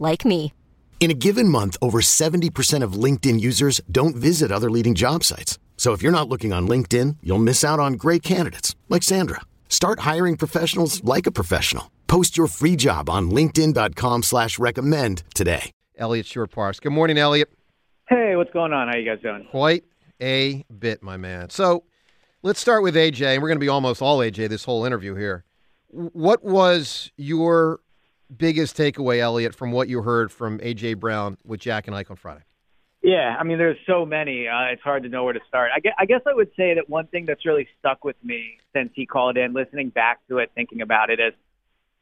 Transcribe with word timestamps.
like 0.00 0.24
me. 0.24 0.52
In 0.98 1.12
a 1.12 1.14
given 1.14 1.48
month, 1.48 1.76
over 1.80 2.00
70% 2.00 2.82
of 2.82 2.94
LinkedIn 2.94 3.38
users 3.40 3.80
don't 3.88 4.16
visit 4.16 4.50
other 4.50 4.70
leading 4.70 4.96
job 4.96 5.22
sites. 5.22 5.60
So 5.76 5.92
if 5.92 6.02
you're 6.02 6.10
not 6.10 6.28
looking 6.28 6.52
on 6.52 6.66
LinkedIn, 6.66 7.18
you'll 7.22 7.38
miss 7.38 7.62
out 7.62 7.78
on 7.78 7.92
great 7.92 8.24
candidates 8.24 8.74
like 8.88 9.04
Sandra. 9.04 9.42
Start 9.68 10.00
hiring 10.00 10.36
professionals 10.36 11.04
like 11.04 11.28
a 11.28 11.32
professional. 11.32 11.92
Post 12.08 12.36
your 12.36 12.48
free 12.48 12.74
job 12.76 13.08
on 13.08 13.30
LinkedIn.com 13.30 14.24
slash 14.24 14.58
recommend 14.58 15.22
today. 15.34 15.70
Eliot 15.98 16.26
Shorr-Parks. 16.26 16.80
Good 16.80 16.92
morning, 16.92 17.18
Eliot. 17.18 17.50
Hey, 18.08 18.36
what's 18.36 18.52
going 18.52 18.72
on? 18.72 18.88
How 18.88 18.96
you 18.96 19.04
guys 19.04 19.20
doing? 19.22 19.46
Quite 19.50 19.84
a 20.20 20.64
bit, 20.78 21.02
my 21.02 21.16
man. 21.16 21.50
So 21.50 21.84
let's 22.42 22.60
start 22.60 22.82
with 22.82 22.94
AJ, 22.94 23.34
and 23.34 23.42
we're 23.42 23.48
going 23.48 23.58
to 23.58 23.64
be 23.64 23.68
almost 23.68 24.00
all 24.00 24.18
AJ 24.18 24.48
this 24.48 24.64
whole 24.64 24.84
interview 24.84 25.14
here. 25.14 25.44
What 25.88 26.44
was 26.44 27.10
your 27.16 27.80
biggest 28.34 28.76
takeaway, 28.76 29.20
Eliot, 29.20 29.54
from 29.54 29.72
what 29.72 29.88
you 29.88 30.02
heard 30.02 30.32
from 30.32 30.58
AJ 30.58 30.98
Brown 30.98 31.36
with 31.44 31.60
Jack 31.60 31.86
and 31.86 31.96
Ike 31.96 32.10
on 32.10 32.16
Friday? 32.16 32.42
Yeah, 33.02 33.36
I 33.38 33.44
mean, 33.44 33.58
there's 33.58 33.78
so 33.86 34.04
many. 34.04 34.48
Uh, 34.48 34.72
it's 34.72 34.82
hard 34.82 35.04
to 35.04 35.08
know 35.08 35.24
where 35.24 35.32
to 35.32 35.40
start. 35.46 35.70
I 35.74 35.80
guess, 35.80 35.94
I 35.98 36.06
guess 36.06 36.22
I 36.26 36.34
would 36.34 36.50
say 36.56 36.74
that 36.74 36.88
one 36.88 37.06
thing 37.06 37.24
that's 37.24 37.46
really 37.46 37.68
stuck 37.78 38.04
with 38.04 38.16
me 38.24 38.58
since 38.72 38.90
he 38.94 39.06
called 39.06 39.36
in, 39.36 39.52
listening 39.52 39.90
back 39.90 40.26
to 40.28 40.38
it, 40.38 40.50
thinking 40.54 40.80
about 40.80 41.10
it, 41.10 41.20
is 41.20 41.32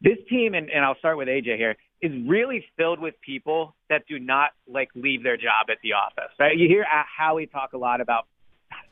this 0.00 0.16
team, 0.30 0.54
and, 0.54 0.70
and 0.70 0.84
I'll 0.84 0.96
start 0.96 1.18
with 1.18 1.28
AJ 1.28 1.56
here, 1.56 1.76
is 2.00 2.12
really 2.26 2.64
filled 2.76 3.00
with 3.00 3.14
people 3.20 3.74
that 3.90 4.06
do 4.08 4.18
not 4.18 4.50
like 4.66 4.88
leave 4.94 5.22
their 5.22 5.36
job 5.36 5.68
at 5.70 5.78
the 5.82 5.92
office. 5.92 6.32
Right? 6.38 6.56
You 6.56 6.68
hear 6.68 6.86
Howie 6.88 7.46
talk 7.46 7.72
a 7.74 7.78
lot 7.78 8.00
about 8.00 8.26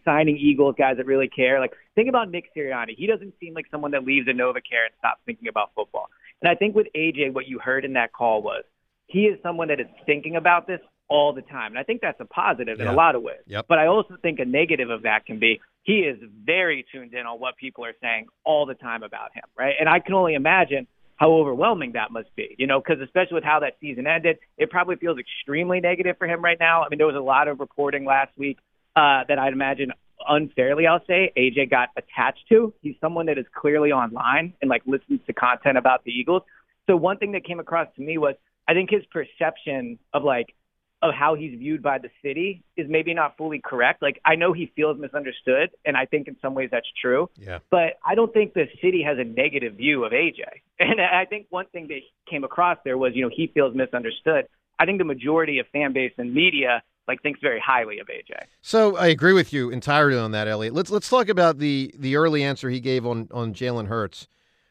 signing 0.04 0.36
Eagles 0.36 0.74
guys 0.76 0.96
that 0.96 1.06
really 1.06 1.28
care. 1.28 1.60
Like 1.60 1.72
think 1.94 2.08
about 2.08 2.30
Nick 2.30 2.54
Sirianni. 2.54 2.96
He 2.96 3.06
doesn't 3.06 3.34
seem 3.40 3.54
like 3.54 3.66
someone 3.70 3.92
that 3.92 4.04
leaves 4.04 4.28
a 4.28 4.32
NovaCare 4.32 4.86
and 4.86 4.94
stops 4.98 5.20
thinking 5.26 5.48
about 5.48 5.70
football. 5.74 6.08
And 6.42 6.50
I 6.50 6.54
think 6.54 6.74
with 6.74 6.88
AJ, 6.96 7.32
what 7.32 7.46
you 7.46 7.58
heard 7.58 7.84
in 7.84 7.92
that 7.94 8.12
call 8.12 8.42
was 8.42 8.64
he 9.06 9.22
is 9.26 9.38
someone 9.42 9.68
that 9.68 9.80
is 9.80 9.86
thinking 10.06 10.36
about 10.36 10.66
this 10.66 10.80
all 11.08 11.32
the 11.32 11.42
time. 11.42 11.72
And 11.72 11.78
I 11.78 11.82
think 11.82 12.00
that's 12.00 12.18
a 12.20 12.24
positive 12.24 12.78
Yeah. 12.78 12.86
in 12.86 12.90
a 12.90 12.94
lot 12.96 13.14
of 13.14 13.22
ways. 13.22 13.42
Yep. 13.46 13.66
But 13.68 13.78
I 13.78 13.86
also 13.86 14.16
think 14.22 14.38
a 14.40 14.44
negative 14.44 14.90
of 14.90 15.02
that 15.02 15.26
can 15.26 15.38
be 15.38 15.60
he 15.82 16.00
is 16.00 16.18
very 16.44 16.84
tuned 16.92 17.12
in 17.12 17.26
on 17.26 17.38
what 17.40 17.56
people 17.56 17.84
are 17.84 17.94
saying 18.00 18.26
all 18.44 18.66
the 18.66 18.74
time 18.74 19.02
about 19.02 19.32
him, 19.34 19.42
right? 19.58 19.74
And 19.78 19.88
I 19.88 19.98
can 19.98 20.14
only 20.14 20.34
imagine 20.34 20.86
how 21.16 21.32
overwhelming 21.32 21.92
that 21.92 22.10
must 22.10 22.34
be, 22.34 22.54
you 22.58 22.66
know, 22.66 22.80
because 22.80 23.00
especially 23.00 23.34
with 23.34 23.44
how 23.44 23.60
that 23.60 23.74
season 23.80 24.06
ended, 24.06 24.38
it 24.56 24.70
probably 24.70 24.96
feels 24.96 25.18
extremely 25.18 25.80
negative 25.80 26.16
for 26.18 26.26
him 26.26 26.42
right 26.42 26.58
now. 26.58 26.82
I 26.82 26.88
mean, 26.88 26.98
there 26.98 27.06
was 27.06 27.16
a 27.16 27.20
lot 27.20 27.48
of 27.48 27.60
reporting 27.60 28.04
last 28.04 28.36
week 28.38 28.58
uh, 28.96 29.24
that 29.28 29.38
I'd 29.38 29.52
imagine 29.52 29.92
unfairly, 30.28 30.86
I'll 30.86 31.04
say, 31.06 31.32
AJ 31.36 31.70
got 31.70 31.90
attached 31.96 32.48
to. 32.48 32.72
He's 32.80 32.94
someone 33.00 33.26
that 33.26 33.38
is 33.38 33.46
clearly 33.54 33.92
online 33.92 34.54
and 34.60 34.68
like 34.68 34.82
listens 34.86 35.20
to 35.26 35.32
content 35.32 35.78
about 35.78 36.04
the 36.04 36.10
Eagles. 36.10 36.42
So 36.86 36.96
one 36.96 37.18
thing 37.18 37.32
that 37.32 37.44
came 37.44 37.60
across 37.60 37.88
to 37.96 38.02
me 38.02 38.18
was 38.18 38.34
I 38.68 38.74
think 38.74 38.90
his 38.90 39.04
perception 39.06 39.98
of 40.12 40.24
like 40.24 40.54
of 41.02 41.12
how 41.12 41.34
he's 41.34 41.58
viewed 41.58 41.82
by 41.82 41.98
the 41.98 42.10
city 42.22 42.62
is 42.76 42.86
maybe 42.88 43.12
not 43.12 43.36
fully 43.36 43.60
correct. 43.62 44.02
Like 44.02 44.20
I 44.24 44.36
know 44.36 44.52
he 44.52 44.72
feels 44.76 44.98
misunderstood, 44.98 45.70
and 45.84 45.96
I 45.96 46.06
think 46.06 46.28
in 46.28 46.36
some 46.40 46.54
ways 46.54 46.68
that's 46.70 46.86
true. 47.00 47.28
Yeah. 47.36 47.58
But 47.70 47.98
I 48.06 48.14
don't 48.14 48.32
think 48.32 48.54
the 48.54 48.68
city 48.80 49.02
has 49.02 49.18
a 49.18 49.24
negative 49.24 49.74
view 49.74 50.04
of 50.04 50.12
AJ. 50.12 50.42
And 50.78 51.00
I 51.00 51.24
think 51.26 51.46
one 51.50 51.66
thing 51.66 51.88
that 51.88 52.00
came 52.28 52.44
across 52.44 52.78
there 52.84 52.98
was, 52.98 53.12
you 53.14 53.22
know, 53.22 53.30
he 53.34 53.48
feels 53.48 53.74
misunderstood. 53.74 54.46
I 54.78 54.84
think 54.84 54.98
the 54.98 55.04
majority 55.04 55.58
of 55.58 55.66
fan 55.72 55.92
base 55.92 56.12
and 56.18 56.34
media 56.34 56.82
like 57.08 57.22
thinks 57.22 57.40
very 57.40 57.60
highly 57.60 57.98
of 57.98 58.06
AJ. 58.06 58.46
So 58.60 58.96
I 58.96 59.08
agree 59.08 59.32
with 59.32 59.52
you 59.52 59.70
entirely 59.70 60.18
on 60.18 60.32
that, 60.32 60.48
Eliot. 60.48 60.74
Let's 60.74 60.90
let's 60.90 61.08
talk 61.08 61.28
about 61.28 61.58
the 61.58 61.94
the 61.98 62.16
early 62.16 62.42
answer 62.42 62.70
he 62.70 62.80
gave 62.80 63.06
on 63.06 63.28
on 63.32 63.54
Jalen 63.54 63.88
Hurts, 63.88 64.28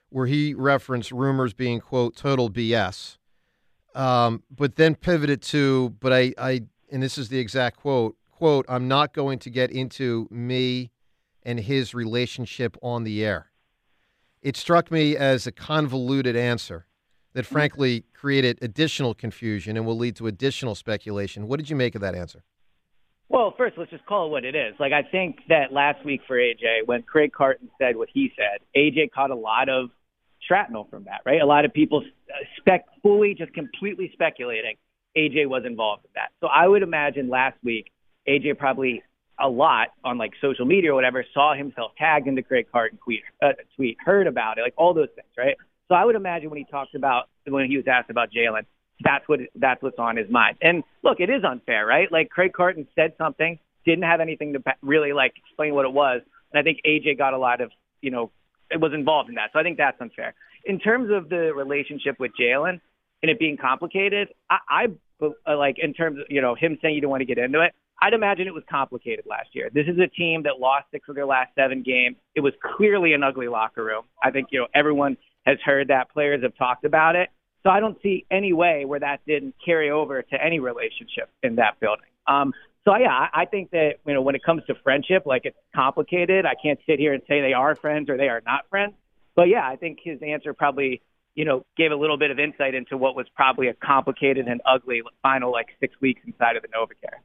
where 0.10 0.28
he 0.28 0.54
referenced 0.54 1.12
rumors 1.12 1.54
being 1.54 1.80
quote 1.80 2.16
total 2.16 2.50
BS, 2.50 3.18
um, 3.96 4.44
but 4.50 4.76
then 4.76 4.96
pivoted 4.96 5.42
to, 5.44 5.96
but 6.00 6.14
I 6.14 6.34
I 6.38 6.64
and 6.92 7.04
this 7.04 7.18
is 7.18 7.30
the 7.30 7.40
exact 7.40 7.78
quote 7.78 8.16
quote 8.30 8.66
I'm 8.70 8.88
not 8.88 9.14
going 9.14 9.40
to 9.40 9.50
get 9.50 9.72
into 9.72 10.28
me 10.32 10.92
and 11.44 11.60
his 11.60 11.94
relationship 11.94 12.78
on 12.82 13.04
the 13.04 13.26
air. 13.26 13.48
It 14.42 14.58
struck 14.58 14.90
me 14.90 15.16
as 15.16 15.46
a 15.46 15.52
convoluted 15.52 16.36
answer 16.36 16.88
that 17.34 17.46
frankly 17.46 18.04
created 18.14 18.60
additional 18.62 19.14
confusion 19.14 19.78
and 19.78 19.86
will 19.86 19.98
lead 19.98 20.16
to 20.18 20.28
additional 20.28 20.76
speculation. 20.76 21.48
What 21.48 21.58
did 21.58 21.70
you 21.70 21.76
make 21.76 21.96
of 21.96 22.02
that 22.02 22.16
answer? 22.16 22.44
Well, 23.30 23.54
first, 23.58 23.78
let's 23.78 23.92
just 23.92 24.06
call 24.06 24.28
it 24.28 24.30
what 24.30 24.44
it 24.44 24.56
is. 24.56 24.76
Like, 24.78 24.92
I 24.92 25.04
think 25.04 25.38
that 25.48 25.72
last 25.72 26.04
week 26.04 26.22
for 26.28 26.36
AJ, 26.36 26.86
when 26.86 27.02
Craig 27.04 27.32
Carton 27.32 27.70
said 27.80 27.96
what 27.96 28.10
he 28.14 28.34
said, 28.36 28.60
AJ 28.76 29.12
caught 29.12 29.32
a 29.32 29.36
lot 29.36 29.70
of 29.70 29.90
shrapnel 30.46 30.88
from 30.90 31.06
that, 31.06 31.22
right? 31.26 31.42
A 31.42 31.46
lot 31.46 31.64
of 31.64 31.74
people 31.74 32.04
spec 32.58 32.86
fully, 33.02 33.34
just 33.34 33.54
completely 33.54 34.10
speculating 34.12 34.76
AJ 35.18 35.48
was 35.48 35.64
involved 35.66 36.06
in 36.06 36.12
that. 36.16 36.32
So 36.42 36.48
I 36.48 36.68
would 36.68 36.84
imagine 36.84 37.30
last 37.30 37.58
week, 37.64 37.92
AJ 38.28 38.58
probably 38.58 39.04
a 39.40 39.50
lot 39.50 39.90
on 40.04 40.18
like 40.18 40.32
social 40.42 40.66
media 40.66 40.92
or 40.92 40.96
whatever 40.96 41.26
saw 41.34 41.56
himself 41.56 41.92
tagged 41.98 42.28
into 42.28 42.44
Craig 42.44 42.68
Carton 42.72 43.00
tweet, 43.04 43.22
uh, 43.42 43.54
tweet, 43.76 43.98
heard 44.04 44.28
about 44.28 44.58
it, 44.58 44.62
like 44.62 44.74
all 44.78 44.94
those 44.94 45.10
things, 45.16 45.28
right? 45.38 45.56
So 45.92 45.96
I 45.96 46.06
would 46.06 46.16
imagine 46.16 46.50
when 46.50 46.58
he 46.58 46.64
talks 46.64 46.92
about 46.96 47.26
when 47.46 47.70
he 47.70 47.76
was 47.76 47.86
asked 47.86 48.10
about 48.10 48.30
Jalen, 48.32 48.62
that's 49.04 49.28
what 49.28 49.42
that's 49.56 49.84
what's 49.84 50.00
on 50.00 50.16
his 50.16 50.30
mind. 50.30 50.56
And 50.62 50.86
look, 51.04 51.20
it 51.20 51.30
is 51.30 51.44
unfair, 51.44 51.86
right? 51.86 52.10
Like 52.10 52.30
Craig 52.30 52.54
Carton 52.54 52.88
said 52.96 53.14
something, 53.18 53.60
didn't 53.86 54.06
have 54.06 54.22
anything 54.22 54.54
to 54.54 54.64
really 54.82 55.12
like 55.12 55.34
explain 55.36 55.76
what 55.76 55.84
it 55.84 55.92
was, 55.92 56.22
and 56.54 56.60
I 56.62 56.64
think 56.64 56.80
AJ 56.88 57.18
got 57.18 57.34
a 57.34 57.38
lot 57.38 57.60
of 57.60 57.72
you 58.02 58.10
know 58.10 58.32
it 58.70 58.80
was 58.80 58.94
involved 58.94 59.28
in 59.28 59.36
that. 59.36 59.50
So 59.52 59.60
I 59.60 59.64
think 59.64 59.78
that's 59.78 60.00
unfair. 60.00 60.34
In 60.64 60.80
terms 60.80 61.10
of 61.12 61.28
the 61.28 61.52
relationship 61.54 62.16
with 62.22 62.32
Jalen 62.40 62.80
and 63.22 63.30
it 63.30 63.38
being 63.38 63.58
complicated, 63.58 64.30
I, 64.50 64.60
I 64.70 64.86
uh, 65.22 65.58
like 65.58 65.76
in 65.78 65.94
terms 65.94 66.20
of 66.20 66.28
you 66.30 66.42
know 66.42 66.56
him 66.56 66.78
saying 66.82 66.96
you 66.96 67.02
don't 67.02 67.12
want 67.12 67.20
to 67.20 67.26
get 67.26 67.38
into 67.38 67.60
it. 67.60 67.74
I'd 68.02 68.14
imagine 68.14 68.48
it 68.48 68.54
was 68.54 68.64
complicated 68.70 69.26
last 69.30 69.50
year. 69.52 69.70
This 69.74 69.88
is 69.88 70.00
a 70.00 70.08
team 70.08 70.44
that 70.44 70.60
lost 70.60 70.86
six 70.90 71.08
of 71.10 71.16
their 71.16 71.26
last 71.26 71.54
seven 71.54 71.84
games. 71.84 72.16
It 72.34 72.40
was 72.40 72.54
clearly 72.78 73.14
an 73.14 73.24
ugly 73.24 73.50
locker 73.50 73.84
room. 73.84 74.06
I 74.24 74.32
think 74.32 74.48
you 74.52 74.60
know 74.60 74.68
everyone 74.74 75.18
has 75.46 75.58
heard 75.64 75.88
that. 75.90 76.12
Players 76.12 76.44
have 76.44 76.56
talked 76.56 76.86
about 76.86 77.16
it. 77.16 77.30
So 77.64 77.70
I 77.70 77.80
don't 77.80 77.98
see 78.02 78.26
any 78.32 78.54
way 78.54 78.86
where 78.86 79.00
that 79.00 79.22
didn't 79.28 79.56
carry 79.64 79.92
over 79.92 80.22
to 80.22 80.44
any 80.44 80.60
relationship 80.60 81.30
in 81.44 81.56
that 81.56 81.80
building. 81.80 82.06
Um, 82.28 82.54
so 82.86 82.96
yeah, 82.96 83.28
I 83.34 83.46
think 83.46 83.72
that 83.72 83.96
you 84.06 84.14
know 84.14 84.22
when 84.22 84.36
it 84.36 84.44
comes 84.44 84.64
to 84.68 84.76
friendship, 84.84 85.24
like 85.26 85.44
it's 85.46 85.58
complicated. 85.76 86.46
I 86.46 86.56
can't 86.62 86.80
sit 86.88 87.00
here 87.00 87.14
and 87.14 87.22
say 87.28 87.42
they 87.42 87.54
are 87.54 87.76
friends 87.76 88.10
or 88.10 88.18
they 88.18 88.30
are 88.30 88.42
not 88.46 88.68
friends. 88.70 88.94
But 89.36 89.44
yeah, 89.44 89.68
I 89.68 89.76
think 89.76 90.00
his 90.04 90.20
answer 90.24 90.54
probably 90.54 91.02
you 91.36 91.46
know 91.46 91.64
gave 91.78 91.92
a 91.92 91.96
little 91.96 92.18
bit 92.18 92.32
of 92.32 92.40
insight 92.40 92.74
into 92.74 92.98
what 92.98 93.16
was 93.16 93.28
probably 93.36 93.68
a 93.68 93.74
complicated 93.76 94.48
and 94.48 94.62
ugly 94.66 95.04
final 95.22 95.52
like 95.52 95.68
six 95.80 95.94
weeks 96.02 96.22
inside 96.26 96.56
of 96.56 96.64
the 96.64 96.70
NovaCare. 96.70 97.20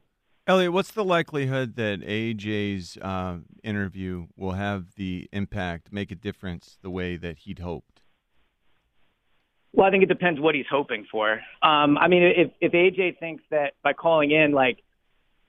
Eliot, 0.47 0.73
what's 0.73 0.93
the 0.93 1.05
likelihood 1.05 1.75
that 1.75 2.03
AJ's 2.03 2.97
uh, 2.99 3.39
interview 3.65 4.27
will 4.37 4.53
have 4.53 4.95
the 4.95 5.29
impact, 5.33 5.93
make 5.93 6.13
a 6.13 6.15
difference 6.15 6.79
the 6.83 6.91
way 6.91 7.17
that 7.17 7.39
he'd 7.39 7.59
hoped? 7.59 7.96
Well, 9.77 9.87
I 9.87 9.91
think 9.91 10.03
it 10.03 10.09
depends 10.09 10.41
what 10.41 10.55
he's 10.55 10.67
hoping 10.71 11.07
for. 11.13 11.33
Um, 11.63 11.99
I 11.99 12.09
mean, 12.09 12.23
if 12.23 12.51
if 12.63 12.73
AJ 12.73 13.19
thinks 13.19 13.45
that 13.51 13.75
by 13.85 13.93
calling 13.93 14.31
in, 14.31 14.53
like 14.53 14.79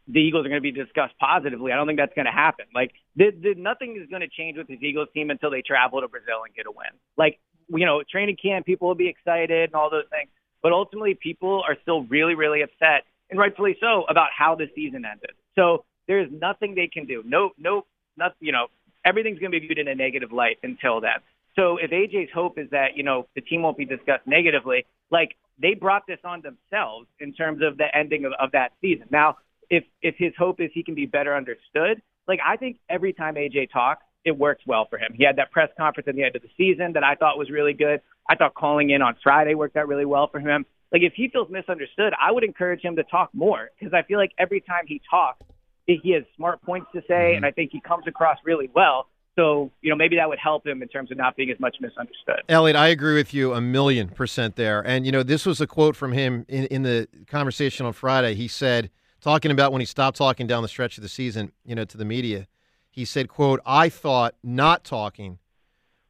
the 0.06 0.19
Eagles 0.19 0.45
are 0.45 0.50
going 0.50 0.62
to 0.62 0.71
be 0.71 0.71
discussed 0.71 1.13
positively, 1.18 1.71
I 1.71 1.77
don't 1.77 1.88
think 1.88 1.97
that's 1.97 2.13
going 2.13 2.25
to 2.25 2.31
happen. 2.31 2.65
Like, 2.75 2.91
the, 3.15 3.31
the, 3.31 3.56
nothing 3.56 3.97
is 4.01 4.09
going 4.09 4.21
to 4.21 4.27
change 4.27 4.57
with 4.57 4.68
his 4.68 4.81
Eagles 4.81 5.07
team 5.13 5.29
until 5.29 5.50
they 5.50 5.62
travel 5.62 6.01
to 6.01 6.07
Brazil 6.07 6.44
and 6.45 6.53
get 6.56 6.65
a 6.65 6.71
win. 6.71 6.91
Like, 7.18 7.39
you 7.69 7.85
know, 7.85 8.03
training 8.09 8.38
camp, 8.41 8.65
people 8.65 8.88
will 8.88 8.95
be 8.95 9.09
excited 9.09 9.69
and 9.69 9.75
all 9.75 9.89
those 9.89 10.07
things. 10.09 10.30
But 10.62 10.71
ultimately, 10.71 11.18
people 11.21 11.62
are 11.68 11.75
still 11.81 12.03
really, 12.03 12.35
really 12.35 12.62
upset, 12.62 13.03
and 13.30 13.39
rightfully 13.39 13.77
so, 13.80 14.03
about 14.09 14.30
how 14.38 14.56
the 14.56 14.68
season 14.75 15.03
ended. 15.06 15.31
So 15.56 15.85
there's 16.07 16.30
nothing 16.31 16.75
they 16.75 16.88
can 16.88 17.06
do. 17.06 17.21
No, 17.25 17.51
no, 17.57 17.85
not, 18.15 18.35
you 18.39 18.51
know, 18.51 18.68
everything's 19.06 19.39
going 19.39 19.51
to 19.51 19.59
be 19.59 19.65
viewed 19.65 19.77
in 19.77 19.88
a 19.88 19.95
negative 19.95 20.31
light 20.31 20.57
until 20.63 21.01
then. 21.01 21.19
So 21.57 21.77
if 21.77 21.92
AJ's 21.92 22.30
hope 22.33 22.59
is 22.59 22.69
that, 22.71 22.95
you 22.95 23.04
know, 23.04 23.27
the 23.36 23.42
team 23.42 23.63
won't 23.63 23.77
be 23.77 23.86
discussed 23.86 24.27
negatively, 24.27 24.86
like 25.09 25.36
they 25.59 25.74
brought 25.74 26.06
this 26.07 26.19
on 26.24 26.42
themselves 26.42 27.07
in 27.19 27.33
terms 27.33 27.62
of 27.63 27.77
the 27.77 27.86
ending 27.95 28.25
of, 28.25 28.33
of 28.39 28.51
that 28.51 28.74
season. 28.81 29.07
Now, 29.09 29.38
if 29.69 29.83
if 30.01 30.15
his 30.18 30.33
hope 30.38 30.62
is 30.62 30.69
he 30.74 30.83
can 30.83 30.95
be 30.95 31.06
better 31.06 31.36
understood, 31.36 32.01
like 32.27 32.39
I 32.45 32.57
think 32.57 32.77
every 32.89 33.12
time 33.12 33.36
AJ 33.36 33.71
talks, 33.71 34.04
it 34.24 34.38
works 34.38 34.62
well 34.68 34.88
for 34.89 34.98
him. 34.98 35.13
He 35.13 35.24
had 35.24 35.38
that 35.38 35.51
press 35.51 35.69
conference 35.77 36.07
at 36.07 36.15
the 36.15 36.24
end 36.24 36.36
of 36.36 36.42
the 36.42 36.50
season 36.57 36.94
that 36.94 37.04
I 37.04 37.15
thought 37.15 37.38
was 37.38 37.50
really 37.50 37.74
good. 37.74 38.01
I 38.30 38.36
thought 38.36 38.54
calling 38.54 38.89
in 38.89 39.01
on 39.01 39.15
Friday 39.24 39.56
worked 39.56 39.77
out 39.77 39.88
really 39.88 40.06
well 40.06 40.27
for 40.27 40.39
him. 40.39 40.65
Like 40.92 41.01
if 41.01 41.13
he 41.13 41.30
feels 41.30 41.50
misunderstood, 41.50 42.13
I 42.21 42.31
would 42.31 42.44
encourage 42.44 42.81
him 42.81 42.95
to 42.98 43.04
talk 43.04 43.30
more 43.33 43.69
because 43.77 43.94
I 43.94 44.04
feel 44.04 44.19
like 44.19 44.31
every 44.38 44.62
time 44.62 44.83
he 44.88 45.01
talks, 45.09 45.44
he 45.86 46.12
has 46.12 46.24
smart 46.36 46.62
points 46.62 46.88
to 46.94 47.01
say, 47.07 47.13
mm-hmm. 47.13 47.38
and 47.38 47.45
I 47.45 47.51
think 47.51 47.71
he 47.71 47.80
comes 47.81 48.06
across 48.07 48.38
really 48.44 48.69
well. 48.74 49.07
So, 49.38 49.72
you 49.81 49.92
know, 49.92 49.95
maybe 49.95 50.16
that 50.16 50.28
would 50.28 50.39
help 50.39 50.66
him 50.66 50.81
in 50.81 50.88
terms 50.88 51.12
of 51.12 51.18
not 51.18 51.36
being 51.36 51.51
as 51.51 51.60
much 51.60 51.78
misunderstood. 51.80 52.42
Eliot, 52.50 52.75
I 52.75 52.88
agree 52.88 53.16
with 53.16 53.36
you 53.36 53.54
a 53.54 53.62
million 53.62 54.10
percent 54.10 54.56
there. 54.56 54.81
And, 54.81 55.06
you 55.06 55.12
know, 55.12 55.22
this 55.22 55.45
was 55.45 55.62
a 55.62 55.68
quote 55.68 55.95
from 55.95 56.12
him 56.12 56.44
in, 56.48 56.66
in 56.66 56.81
the 56.81 57.07
conversation 57.28 57.86
on 57.86 57.94
Friday. 57.94 58.34
He 58.34 58.48
said, 58.48 58.89
talking 59.22 59.51
about 59.51 59.72
when 59.72 59.80
he 59.80 59.86
stopped 59.86 60.18
talking 60.18 60.48
down 60.48 60.63
the 60.63 60.68
stretch 60.68 60.98
of 60.98 61.04
the 61.04 61.10
season, 61.10 61.51
you 61.63 61.75
know, 61.75 61.86
to 61.86 61.98
the 61.98 62.06
media, 62.06 62.48
he 62.89 63.06
said, 63.06 63.30
quote, 63.30 63.62
I 63.63 63.89
thought 63.89 64.34
not 64.44 64.84
talking 64.84 65.38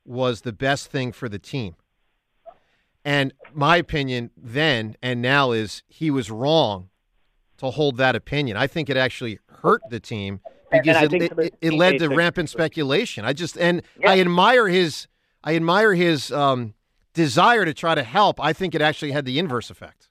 was 0.06 0.42
the 0.42 0.54
best 0.54 0.90
thing 0.90 1.12
for 1.12 1.28
the 1.28 1.40
team. 1.40 1.76
And 3.04 3.34
my 3.54 3.76
opinion 3.76 4.32
then 4.38 4.96
and 5.02 5.22
now 5.22 5.52
is 5.52 5.84
he 5.90 6.10
was 6.10 6.32
wrong 6.32 6.90
to 7.58 7.72
hold 7.72 7.98
that 7.98 8.16
opinion. 8.16 8.56
I 8.56 8.68
think 8.68 8.90
it 8.90 8.96
actually 8.96 9.40
hurt 9.62 9.82
the 9.90 10.00
team 10.00 10.40
because 10.72 11.04
it, 11.04 11.14
it, 11.14 11.40
it, 11.40 11.54
it, 11.62 11.74
led 11.74 12.00
to 12.00 12.10
rampant 12.10 12.50
speculation. 12.50 13.26
I 13.26 13.34
just 13.34 13.58
and 13.58 13.82
yeah. 14.00 14.12
I 14.12 14.20
admire 14.20 14.68
his 14.68 15.08
I 15.44 15.56
admire 15.56 15.94
his 15.94 16.32
um, 16.32 16.74
desire 17.14 17.66
to 17.66 17.74
try 17.74 17.96
to 17.96 18.04
help. 18.04 18.40
I 18.40 18.54
think 18.54 18.76
it 18.76 18.82
actually 18.82 19.12
had 19.12 19.26
the 19.26 19.40
inverse 19.40 19.70
effect. 19.70 20.10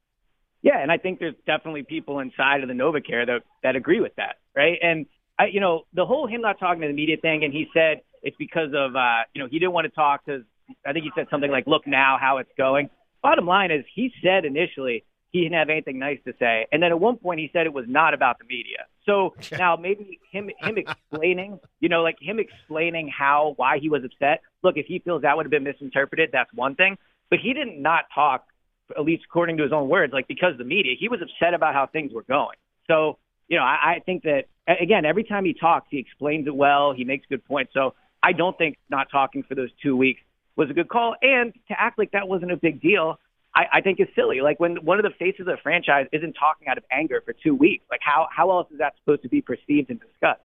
Yeah, 0.63 0.81
and 0.81 0.91
I 0.91 0.99
think 0.99 1.21
there's 1.21 1.35
definitely 1.47 1.85
people 1.85 2.19
inside 2.19 2.63
of 2.63 2.69
the 2.69 2.75
NovaCare 2.75 3.27
that 3.27 3.43
that 3.63 3.77
agree 3.77 4.01
with 4.01 4.17
that, 4.17 4.37
right? 4.55 4.79
And 4.83 5.07
I, 5.39 5.47
you 5.47 5.61
know, 5.61 5.83
the 5.95 6.07
whole 6.07 6.27
him 6.27 6.41
not 6.41 6.59
talking 6.59 6.83
to 6.83 6.89
the 6.89 6.95
media 6.95 7.17
thing, 7.21 7.45
and 7.45 7.53
he 7.53 7.67
said 7.73 8.01
it's 8.23 8.37
because 8.37 8.71
of, 8.75 8.97
uh, 8.97 9.23
you 9.35 9.43
know, 9.43 9.49
he 9.49 9.59
didn't 9.59 9.73
want 9.73 9.85
to 9.85 9.91
talk 9.91 10.23
because 10.25 10.43
I 10.85 10.93
think 10.93 11.05
he 11.05 11.11
said 11.15 11.27
something 11.31 11.51
like, 11.51 11.67
"Look 11.67 11.87
now 11.87 12.19
how 12.21 12.39
it's 12.39 12.51
going." 12.57 12.91
Bottom 13.23 13.47
line 13.47 13.71
is, 13.71 13.85
he 13.95 14.13
said 14.23 14.45
initially 14.45 15.05
he 15.31 15.43
didn't 15.43 15.59
have 15.59 15.69
anything 15.69 15.99
nice 15.99 16.19
to 16.25 16.33
say. 16.39 16.67
And 16.73 16.83
then 16.83 16.91
at 16.91 16.99
one 16.99 17.17
point 17.17 17.41
he 17.41 17.51
said 17.53 17.67
it 17.67 17.73
was 17.73 17.85
not 17.89 18.15
about 18.15 18.39
the 18.39 18.45
media. 18.45 18.87
So 19.07 19.35
now 19.53 19.77
maybe 19.77 20.21
him 20.31 20.51
him 20.59 20.77
explaining, 20.79 21.59
you 21.81 21.89
know, 21.89 22.03
like 22.03 22.17
him 22.21 22.39
explaining 22.39 23.09
how 23.09 23.55
why 23.57 23.79
he 23.79 23.89
was 23.89 24.05
upset. 24.05 24.43
Look, 24.63 24.77
if 24.77 24.87
he 24.87 24.99
feels 24.99 25.23
that 25.23 25.37
would 25.37 25.47
have 25.47 25.51
been 25.51 25.65
misinterpreted, 25.65 26.31
that's 26.33 26.53
one 26.53 26.75
thing. 26.75 26.99
But 27.31 27.41
he 27.41 27.55
didn't 27.55 27.81
not 27.81 28.05
talk, 28.15 28.47
at 28.97 29.03
least 29.05 29.25
according 29.29 29.57
to 29.57 29.63
his 29.63 29.73
own 29.73 29.89
words, 29.89 30.13
like 30.13 30.29
because 30.29 30.53
of 30.53 30.59
the 30.59 30.65
media. 30.65 30.95
He 30.99 31.09
was 31.09 31.21
upset 31.21 31.55
about 31.55 31.75
how 31.75 31.87
things 31.87 32.13
were 32.13 32.23
going. 32.23 32.57
So, 32.87 33.19
you 33.49 33.57
know, 33.57 33.65
I, 33.65 33.97
I 33.97 34.03
think 34.05 34.23
that 34.25 34.45
again, 34.69 35.05
every 35.05 35.25
time 35.25 35.45
he 35.45 35.55
talks, 35.55 35.87
he 35.91 35.99
explains 35.99 36.47
it 36.47 36.55
well, 36.55 36.93
he 36.93 37.05
makes 37.05 37.27
good 37.29 37.45
points. 37.45 37.73
So 37.75 37.95
I 38.23 38.33
don't 38.33 38.57
think 38.59 38.79
not 38.91 39.09
talking 39.11 39.43
for 39.43 39.55
those 39.55 39.71
two 39.83 39.97
weeks 39.97 40.21
was 40.57 40.71
a 40.71 40.73
good 40.73 40.89
call. 40.89 41.15
And 41.23 41.53
to 41.69 41.81
act 41.81 41.99
like 41.99 42.13
that 42.13 42.29
wasn't 42.29 42.53
a 42.53 42.57
big 42.57 42.81
deal 42.81 43.19
I, 43.57 43.65
I 43.73 43.81
think 43.81 43.99
is 43.99 44.07
silly. 44.15 44.41
Like 44.43 44.61
when 44.61 44.77
one 44.85 44.99
of 44.99 45.05
the 45.05 45.17
faces 45.19 45.41
of 45.41 45.47
the 45.47 45.57
franchise 45.63 46.07
isn't 46.13 46.35
talking 46.35 46.69
out 46.69 46.79
of 46.79 46.85
anger 46.93 47.23
for 47.25 47.33
two 47.33 47.55
weeks, 47.55 47.85
like 47.91 48.01
how 48.03 48.29
how 48.31 48.51
else 48.51 48.71
is 48.71 48.79
that 48.79 48.95
supposed 48.99 49.23
to 49.23 49.29
be 49.29 49.41
perceived 49.41 49.91
and 49.91 49.99
discussed? 49.99 50.46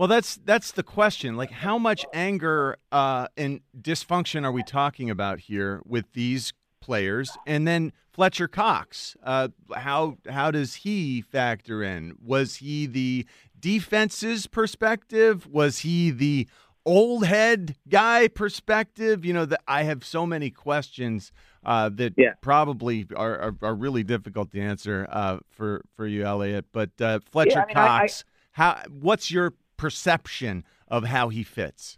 Well, 0.00 0.08
that's 0.08 0.36
that's 0.46 0.72
the 0.72 0.82
question. 0.82 1.36
Like, 1.36 1.50
how 1.50 1.76
much 1.76 2.06
anger 2.14 2.78
uh, 2.90 3.28
and 3.36 3.60
dysfunction 3.78 4.44
are 4.44 4.50
we 4.50 4.62
talking 4.62 5.10
about 5.10 5.40
here 5.40 5.82
with 5.84 6.06
these 6.14 6.54
players? 6.80 7.36
And 7.46 7.68
then 7.68 7.92
Fletcher 8.10 8.48
Cox, 8.48 9.14
uh, 9.22 9.48
how 9.74 10.16
how 10.26 10.50
does 10.52 10.76
he 10.76 11.20
factor 11.20 11.82
in? 11.82 12.16
Was 12.18 12.56
he 12.56 12.86
the 12.86 13.26
defense's 13.60 14.46
perspective? 14.46 15.46
Was 15.46 15.80
he 15.80 16.10
the 16.10 16.48
old 16.86 17.26
head 17.26 17.76
guy 17.86 18.26
perspective? 18.28 19.22
You 19.26 19.34
know, 19.34 19.44
that 19.44 19.60
I 19.68 19.82
have 19.82 20.02
so 20.02 20.24
many 20.24 20.50
questions 20.50 21.30
uh, 21.62 21.90
that 21.90 22.14
yeah. 22.16 22.32
probably 22.40 23.06
are, 23.14 23.38
are, 23.38 23.54
are, 23.60 23.74
really 23.74 24.02
difficult 24.02 24.50
to 24.52 24.62
answer 24.62 25.06
uh, 25.10 25.40
for 25.50 25.84
for 25.94 26.06
you, 26.06 26.24
Eliot. 26.24 26.64
But 26.72 26.98
uh, 27.02 27.20
Fletcher 27.30 27.50
yeah, 27.50 27.62
I 27.64 27.66
mean, 27.66 27.74
Cox, 27.74 28.24
I, 28.56 28.62
I, 28.62 28.64
how 28.64 28.82
what's 28.88 29.30
your 29.30 29.52
perception 29.80 30.62
of 30.88 31.04
how 31.04 31.30
he 31.30 31.42
fits. 31.42 31.96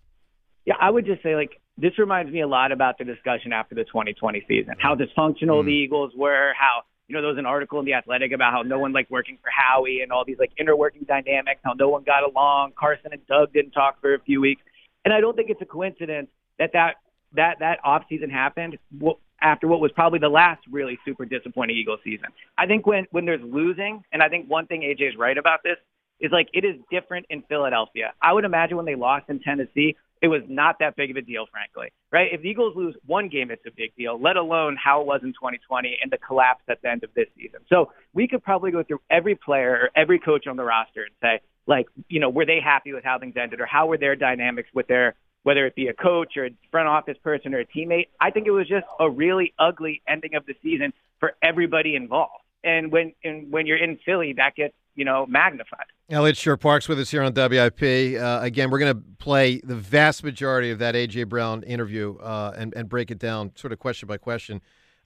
Yeah, 0.65 0.75
I 0.81 0.89
would 0.89 1.05
just 1.05 1.21
say 1.23 1.35
like 1.35 1.61
this 1.77 1.99
reminds 1.99 2.31
me 2.33 2.41
a 2.41 2.47
lot 2.47 2.71
about 2.71 2.97
the 2.97 3.05
discussion 3.05 3.53
after 3.53 3.75
the 3.75 3.83
2020 3.85 4.45
season, 4.47 4.75
how 4.79 4.95
dysfunctional 4.95 5.63
mm. 5.63 5.65
the 5.65 5.73
Eagles 5.73 6.13
were, 6.17 6.53
how 6.57 6.83
you 7.09 7.15
know 7.15 7.21
there 7.21 7.31
was 7.31 7.39
an 7.39 7.47
article 7.47 7.81
in 7.81 7.85
the 7.85 7.95
Athletic 7.95 8.31
about 8.31 8.53
how 8.53 8.63
no 8.63 8.79
one 8.79 8.93
liked 8.93 9.11
working 9.11 9.37
for 9.43 9.51
Howie 9.51 10.01
and 10.03 10.13
all 10.13 10.25
these 10.25 10.39
like 10.39 10.53
inner 10.61 10.77
working 10.77 11.03
dynamics, 11.09 11.61
how 11.65 11.73
no 11.73 11.89
one 11.89 12.05
got 12.05 12.23
along. 12.23 12.73
Carson 12.79 13.13
and 13.13 13.27
Doug 13.27 13.53
didn't 13.53 13.73
talk 13.73 14.01
for 14.01 14.15
a 14.15 14.21
few 14.21 14.41
weeks, 14.41 14.63
and 15.05 15.13
I 15.13 15.21
don't 15.21 15.35
think 15.35 15.51
it's 15.51 15.63
a 15.63 15.67
coincidence 15.67 16.29
that 16.61 16.71
that 16.75 16.95
that 17.35 17.57
that 17.59 17.79
off 17.83 18.05
season 18.09 18.31
happened 18.31 18.79
after 19.41 19.67
what 19.67 19.81
was 19.81 19.91
probably 19.91 20.21
the 20.21 20.29
last 20.29 20.63
really 20.71 21.01
super 21.05 21.25
disappointing 21.25 21.77
Eagles 21.77 21.99
season. 22.05 22.29
I 22.57 22.67
think 22.67 22.87
when 22.87 23.09
when 23.11 23.25
there's 23.25 23.43
losing, 23.43 24.05
and 24.13 24.23
I 24.23 24.29
think 24.29 24.49
one 24.49 24.69
thing 24.69 24.83
AJ 24.83 25.09
is 25.09 25.17
right 25.19 25.37
about 25.37 25.65
this 25.65 25.79
is 26.23 26.33
like 26.33 26.49
it 26.55 26.65
is 26.65 26.77
different 26.91 27.27
in 27.29 27.43
Philadelphia. 27.43 28.13
I 28.23 28.33
would 28.33 28.45
imagine 28.45 28.77
when 28.77 28.87
they 28.87 28.95
lost 28.95 29.29
in 29.29 29.41
Tennessee, 29.41 29.97
it 30.23 30.29
was 30.29 30.43
not 30.49 30.79
that 30.79 30.95
big 30.97 31.11
of 31.11 31.17
a 31.17 31.21
deal, 31.21 31.47
frankly. 31.51 31.93
Right? 32.13 32.29
If 32.33 32.43
the 32.43 32.49
Eagles 32.49 32.75
lose 32.77 32.95
one 33.05 33.29
game, 33.29 33.51
it's 33.51 33.67
a 33.67 33.73
big 33.77 33.95
deal, 33.97 34.19
let 34.21 34.37
alone 34.37 34.79
how 34.83 35.01
it 35.01 35.07
was 35.07 35.21
in 35.25 35.31
2020 35.33 35.99
and 36.01 36.11
the 36.11 36.19
collapse 36.19 36.63
at 36.69 36.81
the 36.81 36.89
end 36.89 37.05
of 37.05 37.11
this 37.15 37.27
season. 37.37 37.61
So 37.69 37.93
we 38.15 38.29
could 38.29 38.43
probably 38.43 38.71
go 38.71 38.83
through 38.85 39.01
every 39.11 39.35
player 39.35 39.73
or 39.73 39.91
every 40.01 40.21
coach 40.21 40.47
on 40.47 40.57
the 40.57 40.65
roster 40.65 41.03
and 41.03 41.15
say, 41.21 41.41
like, 41.67 41.87
you 42.09 42.21
know, 42.21 42.31
were 42.31 42.47
they 42.47 42.61
happy 42.63 42.93
with 42.93 43.05
how 43.05 43.19
things 43.19 43.35
ended 43.37 43.61
or 43.61 43.67
how 43.67 43.87
were 43.87 43.99
their 43.99 44.17
dynamics 44.17 44.69
with 44.73 44.87
their 44.87 45.17
whether 45.43 45.67
it 45.67 45.75
be 45.75 45.89
a 45.89 45.95
coach 45.95 46.37
or 46.37 46.47
a 46.47 46.51
front 46.71 46.89
office 46.89 47.17
person 47.23 47.55
or 47.55 47.61
a 47.61 47.67
teammate. 47.67 48.09
I 48.21 48.31
think 48.31 48.47
it 48.47 48.53
was 48.53 48.69
just 48.69 48.87
a 49.01 49.11
really 49.11 49.53
ugly 49.59 50.03
ending 50.09 50.35
of 50.35 50.47
the 50.47 50.55
season 50.63 50.93
for 51.19 51.35
everybody 51.43 51.97
involved. 51.97 52.45
And 52.65 52.93
when 52.93 53.13
and 53.25 53.51
when 53.51 53.67
you're 53.67 53.83
in 53.83 53.99
Philly, 54.05 54.35
that 54.35 54.55
gets 54.55 54.75
you 54.95 55.05
know, 55.05 55.27
magnified. 55.27 55.87
Eliot 56.11 56.37
Shorr-Parks 56.37 56.89
with 56.89 56.99
us 57.01 57.11
here 57.11 57.23
on 57.23 57.33
WIP. 57.33 57.83
Uh, 58.21 58.41
again, 58.43 58.71
we're 58.71 58.79
going 58.79 58.95
to 58.95 59.03
play 59.19 59.61
the 59.65 59.77
vast 59.77 60.23
majority 60.23 60.71
of 60.71 60.79
that 60.81 60.95
A.J. 60.95 61.25
Brown 61.25 61.63
interview 61.63 62.17
uh, 62.19 62.53
and, 62.57 62.75
and 62.75 62.89
break 62.89 63.11
it 63.11 63.19
down 63.19 63.53
sort 63.55 63.73
of 63.73 63.79
question 63.79 64.07
by 64.07 64.19
question 64.19 64.61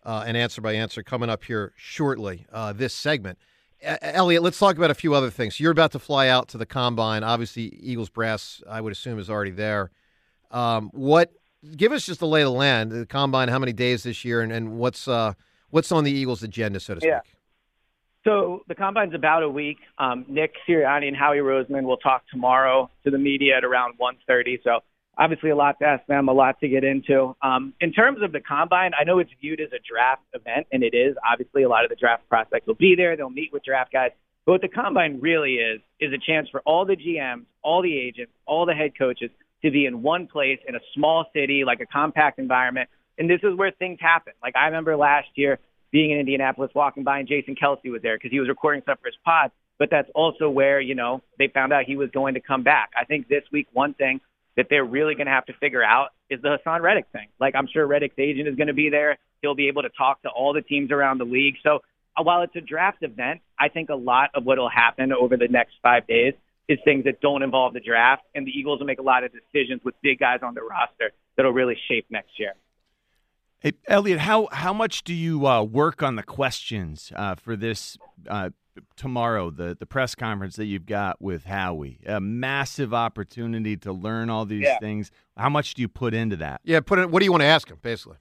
uh, 0.05 0.25
and 0.27 0.37
answer 0.37 0.61
by 0.61 0.73
answer 0.73 1.03
coming 1.03 1.29
up 1.29 1.45
here 1.45 1.73
shortly, 1.77 2.47
uh, 2.53 2.73
this 2.73 2.95
segment. 2.95 3.39
Eliot, 3.83 4.43
let's 4.43 4.59
talk 4.59 4.77
about 4.77 4.91
a 4.91 4.95
few 4.95 5.15
other 5.15 5.31
things. 5.31 5.61
You're 5.61 5.73
about 5.73 5.93
to 5.93 5.99
fly 5.99 6.29
out 6.29 6.49
to 6.49 6.59
the 6.59 6.67
combine. 6.67 7.23
Obviously, 7.23 7.75
Eagles 7.81 8.09
brass, 8.09 8.63
I 8.69 8.81
would 8.81 8.93
assume, 8.93 9.19
is 9.19 9.29
already 9.29 9.51
there. 9.51 9.91
Um, 10.51 10.91
what? 10.93 11.33
Give 11.77 11.93
us 11.93 12.07
just 12.07 12.21
the 12.21 12.27
lay 12.27 12.43
of 12.43 12.47
the 12.47 12.59
land. 12.59 12.91
The 12.91 13.07
combine. 13.07 13.49
How 13.49 13.59
many 13.59 13.73
days 13.73 14.05
this 14.05 14.25
year, 14.25 14.41
and, 14.41 14.51
and 14.51 14.79
what's 14.79 15.07
uh, 15.07 15.35
what's 15.71 15.93
on 15.93 16.05
the 16.05 16.13
Eagles' 16.13 16.43
agenda, 16.43 16.81
so 16.81 16.95
to 16.95 17.01
speak? 17.01 17.11
Yeah. 17.11 17.21
So 18.27 18.65
the 18.67 18.75
combine's 18.75 19.15
about 19.15 19.45
a 19.45 19.49
week. 19.49 19.79
Um, 19.99 20.25
Nick 20.29 20.55
Sirianni 20.69 21.07
and 21.07 21.17
Howie 21.17 21.39
Roseman 21.39 21.85
will 21.85 21.97
talk 21.97 22.25
tomorrow 22.29 22.91
to 23.05 23.11
the 23.13 23.19
media 23.19 23.57
at 23.57 23.65
around 23.65 23.95
1:30. 23.99 24.59
So 24.65 24.81
obviously 25.17 25.51
a 25.51 25.57
lot 25.57 25.79
to 25.79 25.87
ask 25.87 26.05
them, 26.07 26.29
a 26.29 26.33
lot 26.33 26.59
to 26.59 26.69
get 26.69 26.83
into. 26.83 27.37
Um, 27.41 27.73
in 27.81 27.93
terms 27.93 28.23
of 28.23 28.33
the 28.33 28.41
combine, 28.41 28.93
I 28.99 29.05
know 29.05 29.21
it's 29.21 29.31
viewed 29.41 29.61
as 29.61 29.69
a 29.73 29.79
draft 29.79 30.23
event, 30.35 30.67
and 30.73 30.83
it 30.83 30.93
is. 30.93 31.17
Obviously, 31.25 31.63
a 31.63 31.69
lot 31.69 31.85
of 31.85 31.91
the 31.91 31.95
draft 31.95 32.29
prospects 32.29 32.67
will 32.67 32.75
be 32.75 32.97
there. 32.97 33.17
They'll 33.17 33.31
meet 33.31 33.53
with 33.53 33.65
draft 33.65 33.93
guys. 33.93 34.11
But 34.45 34.53
what 34.53 34.61
the 34.61 34.69
combine 34.69 35.21
really 35.21 35.55
is 35.55 35.81
is 36.01 36.13
a 36.13 36.19
chance 36.19 36.49
for 36.51 36.61
all 36.63 36.85
the 36.85 36.97
GMs, 36.97 37.45
all 37.63 37.81
the 37.81 37.97
agents, 37.97 38.33
all 38.45 38.67
the 38.67 38.75
head 38.75 38.99
coaches 38.99 39.31
to 39.63 39.71
be 39.71 39.87
in 39.87 40.03
one 40.03 40.27
place 40.27 40.59
in 40.67 40.75
a 40.75 40.81
small 40.95 41.27
city, 41.33 41.65
like 41.65 41.81
a 41.81 41.87
compact 41.87 42.41
environment. 42.41 42.91
And 43.19 43.31
this 43.31 43.41
is 43.45 43.55
where 43.55 43.71
things 43.71 44.01
happen. 44.01 44.35
Like 44.43 44.57
I 44.57 44.67
remember 44.67 44.97
last 44.97 45.29
year 45.37 45.61
being 45.91 46.11
in 46.11 46.19
Indianapolis, 46.19 46.71
walking 46.75 47.05
by, 47.05 47.19
and 47.19 47.29
Jason 47.29 47.55
Kelce 47.55 47.91
was 47.91 48.03
there 48.03 48.17
because 48.17 48.31
he 48.31 48.41
was 48.41 48.49
recording 48.49 48.83
stuff 48.83 48.99
for 49.01 49.09
his 49.09 49.17
pod. 49.25 49.51
But 49.79 49.91
that's 49.91 50.09
also 50.15 50.49
where 50.49 50.81
you 50.81 50.95
know 50.95 51.23
they 51.39 51.49
found 51.49 51.73
out 51.73 51.85
he 51.85 51.97
was 51.97 52.11
going 52.11 52.35
to 52.35 52.41
come 52.41 52.63
back. 52.63 52.91
I 52.99 53.05
think 53.05 53.29
this 53.29 53.43
week 53.53 53.69
one 53.73 53.95
thing 53.95 54.21
that 54.57 54.67
they're 54.71 54.85
really 54.85 55.15
going 55.15 55.27
to 55.27 55.33
have 55.33 55.47
to 55.47 55.53
figure 55.55 55.83
out 55.83 56.09
is 56.31 56.41
the 56.41 56.57
Haason 56.65 56.81
Reddick 56.81 57.07
thing. 57.13 57.29
Like 57.39 57.55
I'm 57.55 57.69
sure 57.73 57.87
Reddick's 57.87 58.19
agent 58.19 58.49
is 58.49 58.57
going 58.57 58.69
to 58.69 58.75
be 58.75 58.89
there. 58.91 59.19
He'll 59.43 59.55
be 59.55 59.69
able 59.69 59.83
to 59.83 59.91
talk 59.91 60.23
to 60.23 60.29
all 60.29 60.55
the 60.55 60.63
teams 60.63 60.91
around 60.91 61.19
the 61.19 61.25
league. 61.25 61.57
So 61.63 61.81
uh, 62.17 62.23
while 62.23 62.43
it's 62.43 62.57
a 62.57 62.61
draft 62.61 63.03
event, 63.03 63.43
I 63.59 63.69
think 63.69 63.91
a 63.91 63.95
lot 63.95 64.31
of 64.35 64.45
what 64.45 64.59
will 64.59 64.71
happen 64.71 65.13
over 65.13 65.37
the 65.37 65.49
next 65.49 65.75
five 65.83 66.07
days 66.07 66.35
is 66.69 66.79
things 66.85 67.05
that 67.05 67.21
don't 67.21 67.43
involve 67.43 67.75
the 67.75 67.81
draft, 67.81 68.23
and 68.35 68.47
the 68.47 68.51
Eagles 68.51 68.81
will 68.81 68.87
make 68.87 68.99
a 68.99 69.03
lot 69.03 69.23
of 69.23 69.31
decisions 69.33 69.81
with 69.85 69.95
big 70.03 70.19
guys 70.19 70.41
on 70.43 70.55
the 70.55 70.63
roster 70.63 71.13
that'll 71.37 71.53
really 71.53 71.77
shape 71.89 72.07
next 72.11 72.31
year. 72.39 72.55
Hey, 73.67 73.73
Eliot, 73.89 74.21
how 74.21 74.47
how 74.53 74.73
much 74.73 75.03
do 75.03 75.13
you 75.13 75.45
uh, 75.45 75.61
work 75.61 76.01
on 76.01 76.15
the 76.15 76.23
questions 76.23 77.11
uh, 77.17 77.35
for 77.35 77.57
this 77.57 77.99
uh, 78.29 78.51
tomorrow? 78.95 79.51
The 79.51 79.77
the 79.77 79.87
press 79.87 80.15
conference 80.15 80.55
that 80.55 80.67
you've 80.67 80.87
got 80.87 81.21
with 81.21 81.47
Howie, 81.47 81.99
a 82.07 82.21
massive 82.21 82.95
opportunity 82.95 83.77
to 83.79 83.93
learn 83.93 84.31
all 84.31 84.45
these 84.45 84.63
yeah. 84.63 84.79
things. 84.79 85.11
How 85.37 85.49
much 85.49 85.75
do 85.75 85.83
you 85.83 85.89
put 85.89 86.15
into 86.15 86.37
that? 86.37 86.61
Yeah, 86.63 86.79
put 86.79 87.01
it. 87.01 87.11
What 87.11 87.19
do 87.19 87.25
you 87.25 87.33
want 87.33 87.41
to 87.41 87.47
ask 87.47 87.69
him, 87.69 87.79
basically? 87.83 88.19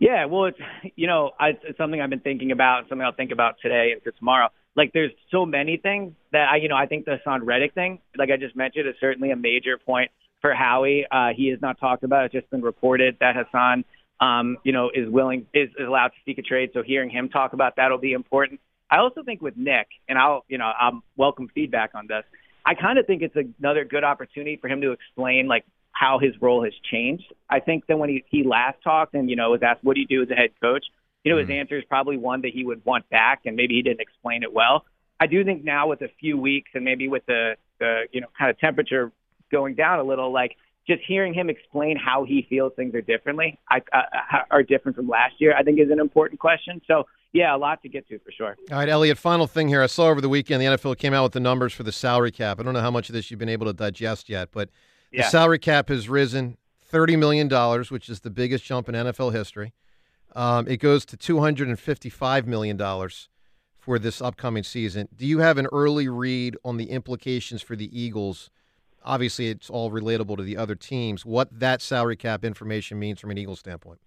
Yeah, 0.00 0.24
well, 0.24 0.46
it's 0.46 0.58
you 0.96 1.06
know, 1.06 1.32
I, 1.38 1.48
it's 1.62 1.76
something 1.76 2.00
I've 2.00 2.08
been 2.08 2.20
thinking 2.20 2.50
about, 2.50 2.88
something 2.88 3.04
I'll 3.04 3.12
think 3.12 3.32
about 3.32 3.56
today 3.60 3.90
and 3.92 4.02
for 4.02 4.12
tomorrow. 4.12 4.48
Like, 4.74 4.94
there's 4.94 5.12
so 5.30 5.44
many 5.44 5.76
things 5.76 6.14
that 6.32 6.48
I, 6.50 6.56
you 6.56 6.70
know, 6.70 6.76
I 6.76 6.86
think 6.86 7.04
the 7.04 7.18
Haason 7.22 7.40
Reddick 7.42 7.74
thing, 7.74 7.98
like 8.16 8.30
I 8.30 8.38
just 8.38 8.56
mentioned, 8.56 8.88
is 8.88 8.94
certainly 8.98 9.30
a 9.30 9.36
major 9.36 9.76
point 9.76 10.10
for 10.40 10.54
Howie. 10.54 11.04
Uh, 11.10 11.34
he 11.36 11.48
has 11.48 11.60
not 11.60 11.78
talked 11.78 12.02
about 12.02 12.22
it; 12.22 12.24
it's 12.26 12.32
just 12.32 12.50
been 12.50 12.62
reported 12.62 13.18
that 13.20 13.34
Haason 13.36 13.84
um, 14.20 14.58
you 14.64 14.72
know, 14.72 14.90
is 14.92 15.08
willing 15.08 15.46
is, 15.54 15.70
is 15.78 15.86
allowed 15.86 16.08
to 16.08 16.14
seek 16.24 16.38
a 16.38 16.42
trade. 16.42 16.70
So 16.74 16.82
hearing 16.82 17.10
him 17.10 17.28
talk 17.28 17.52
about 17.52 17.76
that 17.76 17.90
will 17.90 17.98
be 17.98 18.12
important. 18.12 18.60
I 18.90 18.98
also 18.98 19.22
think 19.22 19.42
with 19.42 19.56
Nick, 19.56 19.88
and 20.08 20.18
I'll 20.18 20.44
you 20.48 20.58
know 20.58 20.70
I'll 20.78 21.02
welcome 21.16 21.48
feedback 21.54 21.90
on 21.94 22.06
this. 22.06 22.24
I 22.64 22.74
kind 22.74 22.98
of 22.98 23.06
think 23.06 23.22
it's 23.22 23.36
another 23.58 23.84
good 23.84 24.04
opportunity 24.04 24.56
for 24.56 24.68
him 24.68 24.80
to 24.80 24.92
explain 24.92 25.46
like 25.46 25.64
how 25.92 26.18
his 26.18 26.32
role 26.40 26.64
has 26.64 26.72
changed. 26.90 27.32
I 27.48 27.60
think 27.60 27.86
that 27.86 27.98
when 27.98 28.08
he 28.08 28.24
he 28.28 28.44
last 28.44 28.82
talked 28.82 29.14
and 29.14 29.30
you 29.30 29.36
know 29.36 29.50
was 29.50 29.62
asked 29.62 29.84
what 29.84 29.94
do 29.94 30.00
you 30.00 30.06
do 30.06 30.22
as 30.22 30.30
a 30.30 30.34
head 30.34 30.50
coach, 30.60 30.84
you 31.24 31.32
know 31.32 31.40
mm-hmm. 31.40 31.50
his 31.50 31.60
answer 31.60 31.78
is 31.78 31.84
probably 31.84 32.16
one 32.16 32.42
that 32.42 32.52
he 32.52 32.64
would 32.64 32.84
want 32.84 33.08
back, 33.10 33.42
and 33.44 33.56
maybe 33.56 33.74
he 33.74 33.82
didn't 33.82 34.00
explain 34.00 34.42
it 34.42 34.52
well. 34.52 34.84
I 35.20 35.26
do 35.26 35.44
think 35.44 35.64
now 35.64 35.88
with 35.88 36.00
a 36.02 36.08
few 36.20 36.38
weeks 36.38 36.70
and 36.74 36.84
maybe 36.84 37.08
with 37.08 37.26
the 37.26 37.56
the 37.78 38.02
you 38.12 38.20
know 38.20 38.28
kind 38.38 38.50
of 38.50 38.58
temperature 38.58 39.12
going 39.50 39.74
down 39.74 39.98
a 39.98 40.02
little, 40.02 40.32
like 40.32 40.56
just 40.88 41.02
hearing 41.06 41.34
him 41.34 41.50
explain 41.50 41.96
how 41.96 42.24
he 42.24 42.46
feels 42.48 42.72
things 42.74 42.94
are 42.94 43.02
differently, 43.02 43.58
I, 43.70 43.82
uh, 43.92 44.38
are 44.50 44.62
different 44.62 44.96
from 44.96 45.08
last 45.08 45.34
year, 45.38 45.54
I 45.56 45.62
think 45.62 45.78
is 45.78 45.90
an 45.90 46.00
important 46.00 46.40
question. 46.40 46.80
So, 46.86 47.04
yeah, 47.32 47.54
a 47.54 47.58
lot 47.58 47.82
to 47.82 47.88
get 47.88 48.08
to 48.08 48.18
for 48.20 48.32
sure. 48.32 48.56
All 48.72 48.78
right, 48.78 48.88
Eliot, 48.88 49.18
final 49.18 49.46
thing 49.46 49.68
here. 49.68 49.82
I 49.82 49.86
saw 49.86 50.08
over 50.08 50.20
the 50.20 50.30
weekend 50.30 50.62
the 50.62 50.66
NFL 50.66 50.96
came 50.96 51.12
out 51.12 51.24
with 51.24 51.32
the 51.32 51.40
numbers 51.40 51.74
for 51.74 51.82
the 51.82 51.92
salary 51.92 52.30
cap. 52.30 52.58
I 52.58 52.62
don't 52.62 52.72
know 52.72 52.80
how 52.80 52.90
much 52.90 53.10
of 53.10 53.12
this 53.12 53.30
you've 53.30 53.38
been 53.38 53.50
able 53.50 53.66
to 53.66 53.74
digest 53.74 54.30
yet, 54.30 54.48
but 54.50 54.70
the 55.12 55.22
salary 55.24 55.58
cap 55.58 55.88
has 55.90 56.08
risen 56.08 56.56
$30 56.90 57.18
million, 57.18 57.48
which 57.90 58.08
is 58.08 58.20
the 58.20 58.30
biggest 58.30 58.64
jump 58.64 58.88
in 58.88 58.94
NFL 58.94 59.32
history. 59.32 59.74
Um, 60.34 60.68
it 60.68 60.78
goes 60.78 61.04
to 61.06 61.16
$255 61.16 62.46
million 62.46 62.78
for 63.78 63.98
this 63.98 64.20
upcoming 64.20 64.62
season. 64.62 65.08
Do 65.14 65.26
you 65.26 65.38
have 65.40 65.58
an 65.58 65.66
early 65.72 66.08
read 66.08 66.56
on 66.64 66.76
the 66.76 66.90
implications 66.90 67.62
for 67.62 67.76
the 67.76 67.98
Eagles? 67.98 68.50
Obviously 69.04 69.48
it's 69.48 69.70
all 69.70 69.90
relatable 69.90 70.36
to 70.36 70.42
the 70.42 70.56
other 70.56 70.74
teams. 70.74 71.24
What 71.24 71.48
that 71.58 71.80
salary 71.82 72.16
cap 72.16 72.44
information 72.44 72.98
means 72.98 73.20
from 73.20 73.30
an 73.30 73.38
Eagles 73.38 73.60
standpoint. 73.60 74.00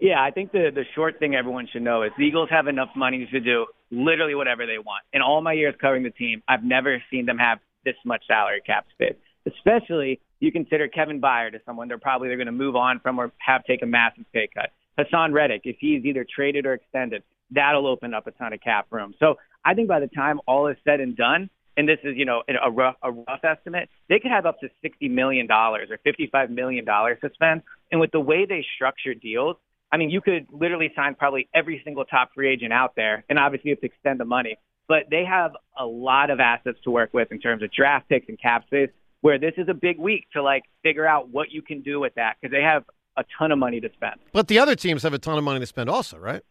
Yeah, 0.00 0.20
I 0.20 0.32
think 0.32 0.50
the 0.50 0.70
the 0.74 0.84
short 0.94 1.18
thing 1.20 1.36
everyone 1.36 1.68
should 1.72 1.82
know 1.82 2.02
is 2.02 2.10
the 2.18 2.24
Eagles 2.24 2.48
have 2.50 2.66
enough 2.66 2.90
money 2.96 3.28
to 3.30 3.40
do 3.40 3.66
literally 3.90 4.34
whatever 4.34 4.66
they 4.66 4.78
want. 4.78 5.04
In 5.12 5.22
all 5.22 5.40
my 5.42 5.52
years 5.52 5.74
covering 5.80 6.02
the 6.02 6.10
team, 6.10 6.42
I've 6.48 6.64
never 6.64 7.00
seen 7.10 7.26
them 7.26 7.38
have 7.38 7.60
this 7.84 7.94
much 8.04 8.26
salary 8.26 8.62
cap 8.66 8.86
space. 8.92 9.14
Especially 9.46 10.20
you 10.40 10.50
consider 10.50 10.88
Kevin 10.88 11.20
Byard 11.20 11.54
as 11.54 11.60
someone 11.64 11.86
they're 11.86 11.98
probably 11.98 12.28
they're 12.28 12.36
going 12.36 12.46
to 12.46 12.52
move 12.52 12.74
on 12.74 12.98
from 12.98 13.18
or 13.18 13.30
have 13.38 13.64
taken 13.64 13.88
a 13.88 13.90
massive 13.90 14.24
pay 14.32 14.48
cut. 14.52 14.70
Haason 14.98 15.32
Reddick, 15.32 15.62
if 15.64 15.76
he's 15.78 16.04
either 16.04 16.26
traded 16.28 16.66
or 16.66 16.74
extended, 16.74 17.22
that'll 17.52 17.86
open 17.86 18.12
up 18.12 18.26
a 18.26 18.32
ton 18.32 18.52
of 18.52 18.60
cap 18.60 18.86
room. 18.90 19.14
So 19.20 19.36
I 19.64 19.74
think 19.74 19.88
by 19.88 20.00
the 20.00 20.08
time 20.08 20.40
all 20.46 20.66
is 20.66 20.76
said 20.84 21.00
and 21.00 21.16
done, 21.16 21.48
and 21.76 21.88
this 21.88 21.98
is, 22.04 22.16
you 22.16 22.24
know, 22.24 22.42
a 22.62 22.70
rough, 22.70 22.96
a 23.02 23.10
rough 23.10 23.44
estimate, 23.44 23.88
they 24.08 24.18
could 24.18 24.30
have 24.30 24.46
up 24.46 24.60
to 24.60 24.68
$60 24.84 25.10
million 25.10 25.50
or 25.50 25.78
$55 26.06 26.50
million 26.50 26.84
to 26.84 27.30
spend. 27.34 27.62
And 27.90 28.00
with 28.00 28.10
the 28.10 28.20
way 28.20 28.46
they 28.46 28.64
structure 28.74 29.14
deals, 29.14 29.56
I 29.90 29.98
mean, 29.98 30.10
you 30.10 30.20
could 30.20 30.46
literally 30.50 30.90
sign 30.96 31.14
probably 31.14 31.48
every 31.54 31.80
single 31.84 32.04
top 32.04 32.30
free 32.34 32.50
agent 32.50 32.72
out 32.72 32.94
there, 32.96 33.24
and 33.28 33.38
obviously 33.38 33.70
you 33.70 33.76
have 33.76 33.80
to 33.80 33.86
extend 33.86 34.20
the 34.20 34.24
money. 34.24 34.56
But 34.88 35.04
they 35.10 35.24
have 35.24 35.52
a 35.78 35.84
lot 35.84 36.30
of 36.30 36.40
assets 36.40 36.78
to 36.84 36.90
work 36.90 37.10
with 37.12 37.30
in 37.30 37.38
terms 37.40 37.62
of 37.62 37.70
draft 37.72 38.08
picks 38.08 38.28
and 38.28 38.40
cap 38.40 38.64
space, 38.66 38.90
where 39.20 39.38
this 39.38 39.52
is 39.56 39.68
a 39.68 39.74
big 39.74 39.98
week 39.98 40.26
to 40.32 40.42
like 40.42 40.64
figure 40.82 41.06
out 41.06 41.28
what 41.28 41.50
you 41.50 41.62
can 41.62 41.82
do 41.82 42.00
with 42.00 42.14
that 42.14 42.36
because 42.40 42.52
they 42.52 42.62
have 42.62 42.84
a 43.16 43.24
ton 43.38 43.52
of 43.52 43.58
money 43.58 43.80
to 43.80 43.90
spend. 43.94 44.14
But 44.32 44.48
the 44.48 44.58
other 44.58 44.74
teams 44.74 45.02
have 45.02 45.12
a 45.12 45.18
ton 45.18 45.38
of 45.38 45.44
money 45.44 45.60
to 45.60 45.66
spend 45.66 45.88
also, 45.90 46.18
right? 46.18 46.42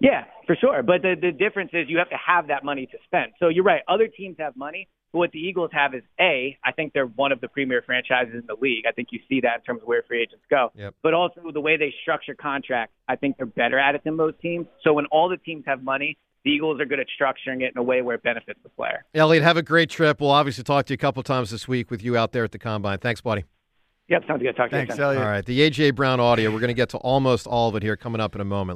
Yeah, 0.00 0.24
for 0.46 0.56
sure. 0.56 0.82
But 0.82 1.02
the, 1.02 1.14
the 1.20 1.32
difference 1.32 1.70
is 1.72 1.88
you 1.88 1.98
have 1.98 2.10
to 2.10 2.18
have 2.24 2.48
that 2.48 2.64
money 2.64 2.86
to 2.86 2.98
spend. 3.04 3.32
So 3.38 3.48
you're 3.48 3.64
right. 3.64 3.82
Other 3.88 4.08
teams 4.08 4.36
have 4.38 4.56
money. 4.56 4.88
But 5.12 5.18
what 5.20 5.30
the 5.32 5.38
Eagles 5.38 5.70
have 5.72 5.94
is 5.94 6.02
A, 6.20 6.58
I 6.64 6.72
think 6.72 6.92
they're 6.92 7.06
one 7.06 7.32
of 7.32 7.40
the 7.40 7.48
premier 7.48 7.82
franchises 7.84 8.34
in 8.34 8.42
the 8.46 8.56
league. 8.60 8.84
I 8.86 8.92
think 8.92 9.08
you 9.12 9.20
see 9.28 9.40
that 9.40 9.58
in 9.58 9.62
terms 9.62 9.80
of 9.80 9.88
where 9.88 10.02
free 10.06 10.22
agents 10.22 10.44
go. 10.50 10.70
Yep. 10.74 10.94
But 11.02 11.14
also 11.14 11.40
the 11.52 11.60
way 11.60 11.76
they 11.76 11.94
structure 12.02 12.34
contracts, 12.34 12.94
I 13.08 13.16
think 13.16 13.36
they're 13.36 13.46
better 13.46 13.78
at 13.78 13.94
it 13.94 14.04
than 14.04 14.16
most 14.16 14.38
teams. 14.40 14.66
So 14.82 14.92
when 14.92 15.06
all 15.06 15.28
the 15.28 15.38
teams 15.38 15.64
have 15.66 15.82
money, 15.82 16.18
the 16.44 16.50
Eagles 16.50 16.80
are 16.80 16.84
good 16.84 17.00
at 17.00 17.06
structuring 17.18 17.62
it 17.62 17.72
in 17.74 17.78
a 17.78 17.82
way 17.82 18.02
where 18.02 18.16
it 18.16 18.22
benefits 18.22 18.60
the 18.62 18.68
player. 18.68 19.04
Eliot, 19.14 19.42
have 19.42 19.56
a 19.56 19.62
great 19.62 19.90
trip. 19.90 20.20
We'll 20.20 20.30
obviously 20.30 20.64
talk 20.64 20.86
to 20.86 20.92
you 20.92 20.96
a 20.96 20.98
couple 20.98 21.22
times 21.22 21.50
this 21.50 21.66
week 21.66 21.90
with 21.90 22.04
you 22.04 22.16
out 22.16 22.32
there 22.32 22.44
at 22.44 22.52
the 22.52 22.58
combine. 22.58 22.98
Thanks, 22.98 23.20
buddy. 23.20 23.44
Yep, 24.08 24.22
sounds 24.28 24.42
good. 24.42 24.54
Talk 24.54 24.70
to 24.70 24.76
you. 24.76 24.86
Thanks, 24.86 24.96
you. 24.96 25.02
Eliot. 25.02 25.22
All 25.22 25.28
right, 25.28 25.44
the 25.44 25.68
AJ 25.68 25.96
Brown 25.96 26.20
audio. 26.20 26.52
We're 26.52 26.60
going 26.60 26.68
to 26.68 26.74
get 26.74 26.90
to 26.90 26.98
almost 26.98 27.46
all 27.48 27.68
of 27.68 27.74
it 27.74 27.82
here 27.82 27.96
coming 27.96 28.20
up 28.20 28.36
in 28.36 28.40
a 28.40 28.44
moment. 28.44 28.64